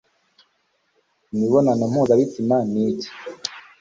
[1.31, 3.09] imibonano mpuzabitsina ni iki